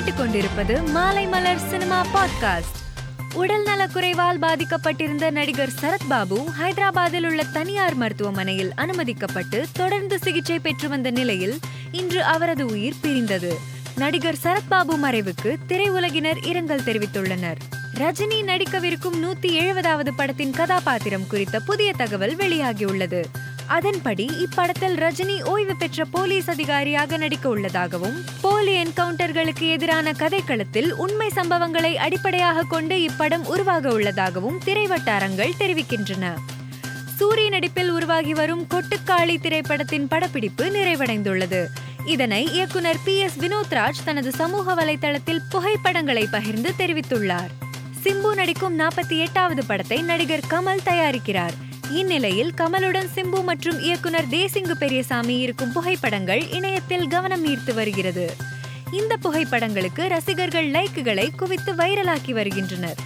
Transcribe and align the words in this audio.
கேட்டுக்கொண்டிருப்பது 0.00 0.90
மாலை 0.90 1.26
மலர் 1.26 1.58
cinema 1.58 2.06
podcast. 2.14 2.98
உடல் 3.34 3.64
நலக்குறைவால் 3.64 4.38
பாதிக்கப்பட்டிருந்த 4.40 5.30
நடிகர் 5.30 5.72
சரத்பாபு 5.80 6.44
ஹைதராபாத்தில் 6.60 7.26
உள்ள 7.26 7.42
தனியார் 7.42 7.94
மருத்துவமனையில் 7.94 8.72
அனுமதிக்கப்பட்டு 8.76 9.64
தொடர்ந்து 9.72 10.18
சிகிச்சை 10.18 10.58
பெற்று 10.58 10.88
வந்த 10.88 11.10
நிலையில் 11.10 11.58
இன்று 11.92 12.24
அவரது 12.24 12.66
உயிர் 12.66 13.00
பிரிந்தது. 13.00 13.58
நடிகர் 13.96 14.36
சரத்பாபு 14.42 14.96
மறைவுக்கு 15.02 15.56
திரையுலகினர் 15.68 16.46
இரங்கல் 16.46 16.82
தெரிவித்துள்ளனர். 16.82 17.56
ரஜினி 17.94 18.44
நடிக்கவிருக்கும் 18.44 19.22
நூத்தி 19.22 19.42
எழுபதாவது 19.42 20.08
படத்தின் 20.16 20.52
கதாபாத்திரம் 20.52 21.26
குறித்த 21.26 21.60
புதிய 21.60 21.92
தகவல் 21.92 22.36
வெளியாகியுள்ளது. 22.36 23.24
அதன்படி 23.70 24.30
இப்படத்தில் 24.46 24.96
ரஜினி 24.96 25.42
ஓய்வு 25.42 25.76
பெற்ற 25.76 26.04
போலீஸ் 26.04 26.50
அதிகாரியாக 26.50 27.16
நடிக்க 27.16 27.48
உள்ளதாகவும் 27.48 28.24
போலி 28.40 28.82
என்கவுண்டர்களுக்கு 28.82 29.60
எதிரான 29.60 30.10
கதைக்களத்தில் 30.10 30.90
உண்மை 30.90 31.30
சம்பவங்களை 31.34 31.94
அடிப்படையாக 31.94 32.62
கொண்டு 32.62 32.96
இப்படம் 32.96 33.46
உருவாக 33.46 33.90
உள்ளதாகவும் 33.90 34.60
திரைவட்டாரங்கள் 34.64 35.50
தெரிவிக்கின்றன. 35.58 36.34
சூரிய 37.16 37.48
நடிப்பில் 37.48 37.90
உருவாகி 37.90 38.34
வரும் 38.34 38.66
கொட்டுக்காளி 38.70 39.40
திரைப்படத்தின் 39.40 40.08
படப்பிடிப்பு 40.08 40.64
நிறைவடைந்துள்ளது. 40.64 41.66
இதனை 42.04 42.52
இயக்குனர் 42.52 43.02
பி. 43.04 43.18
எஸ். 43.18 43.38
வினோத்ராஜ் 43.38 44.04
தனது 44.04 44.30
சமூக 44.30 44.74
வலைதளத்தில் 44.74 45.40
புகைப்படங்களை 45.50 46.28
பகிர்ந்து 46.30 46.72
தெரிவித்துள்ளார். 46.78 47.50
சிம்பு 48.02 48.34
நடிக்கும் 48.34 48.78
நாற்பத்தி 48.78 49.18
எட்டாவது 49.18 49.64
படத்தை 49.64 50.02
நடிகர் 50.02 50.44
கமல் 50.50 50.82
தயாரிக்கிறார். 50.84 51.68
இந்நிலையில் 51.90 52.52
கமலுடன் 52.56 53.08
சிம்பு 53.14 53.42
மற்றும் 53.44 53.80
இயக்குனர் 53.80 54.26
தேசிங்கு 54.30 54.70
பெரியசாமி 54.78 55.36
இருக்கும் 55.36 55.72
புகைப்படங்கள் 55.72 56.50
இணையத்தில் 56.50 57.08
கவனம் 57.08 57.46
ஈர்த்து 57.46 57.74
வருகிறது. 57.74 58.34
இந்த 58.92 59.16
புகைப்படங்களுக்கு 59.22 60.08
ரசிகர்கள் 60.08 60.70
லைக்குகளை 60.70 61.30
குவித்து 61.36 61.72
வைரலாக்கி 61.72 62.30
வருகின்றனர். 62.30 62.96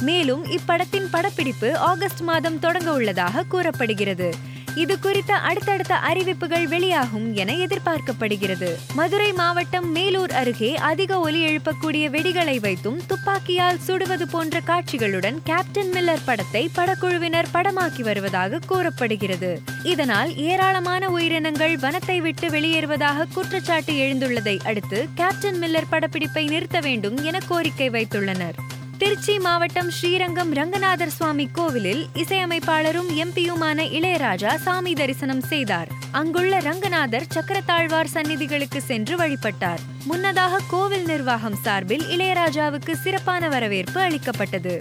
மேலும் 0.00 0.44
இப்படத்தின் 0.44 1.06
படப்பிடிப்பு 1.10 1.76
ஆகஸ்ட் 1.76 2.20
மாதம் 2.20 2.58
தொடங்க 2.58 2.92
உள்ளதாக 2.92 3.42
கூறப்படுகிறது. 3.42 4.34
இது 4.76 4.98
குறித்த 4.98 5.34
அடுத்தடுத்த 5.34 5.94
அறிவிப்புகள் 5.94 6.66
வெளியாகும் 6.66 7.34
என 7.34 7.52
எதிர்பார்க்கப்படுகிறது. 7.52 8.68
மதுரை 8.94 9.32
மாவட்டம் 9.32 9.96
மேலூர் 9.96 10.32
அருகே 10.32 10.76
அதிக 10.76 11.20
ஒலி 11.20 11.46
எழுப்பக்கூடிய 11.46 12.04
வெடிகளை 12.10 12.60
வைத்தும் 12.60 13.00
துப்பாக்கியால் 13.06 13.78
சுடுவது 13.86 14.28
போன்ற 14.30 14.60
காட்சிகளுடன் 14.66 15.38
கேப்டன் 15.44 15.90
மில்லர் 15.90 16.24
படத்தை 16.24 16.70
படக்குழுவினர் 16.76 17.50
படமாக்கி 17.52 18.02
வருவதாக 18.02 18.58
கூறப்படுகிறது. 18.66 19.60
இதனால் 19.82 20.36
ஏராளமான 20.36 21.08
உயிரினங்கள் 21.08 21.76
வனத்தை 21.76 22.18
விட்டு 22.18 22.48
வெளியேறுவதாக 22.48 23.26
குற்றச்சாட்டு 23.34 23.92
எழுந்துள்ளதை 23.92 24.58
அடுத்து 24.64 25.08
கேப்டன் 25.14 25.58
மில்லர் 25.58 25.90
படப்பிடிப்பை 25.90 26.48
நிறுத்த 26.48 26.80
வேண்டும் 26.80 27.16
என 27.22 27.38
கோரிக்கை 27.48 27.90
வைத்துள்ளனர். 27.90 28.54
திருச்சி 28.98 29.38
மாவட்டம் 29.38 29.90
ஸ்ரீரங்கம் 29.90 30.52
ரங்கநாதர் 30.52 31.10
சுவாமி 31.10 31.48
கோவிலில் 31.52 32.06
இசையமைப்பாளரும் 32.14 33.08
எம்பியுமான 33.16 33.82
இளையராஜா 33.90 34.56
சாமி 34.56 34.92
தரிசனம் 34.92 35.40
செய்தார். 35.40 35.88
அங்குள்ள 36.12 36.58
ரங்கநாதர் 36.58 37.26
சக்கரத்தாழ்வார் 37.34 38.12
சந்நிதிகளுக்கு 38.14 38.78
சென்று 38.78 39.16
வழிபட்டார். 39.16 39.78
முன்னதாக 40.04 40.60
கோவில் 40.70 41.04
நிர்வாகம் 41.04 41.54
சார்பில் 41.54 42.04
இளையராஜாவுக்கு 42.04 42.92
சிறப்பான 42.92 43.48
வரவேற்பு 43.48 44.00
அளிக்கப்பட்டது. 44.00 44.78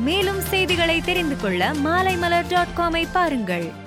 மேலும் 0.00 0.40
செய்திகளை 0.40 1.00
தெரிந்து 1.00 1.36
கொள்ள 1.36 1.70
மாலைமலர் 1.84 2.48
டாட் 2.48 2.76
காமை 2.76 3.06
பாருங்கள். 3.12 3.82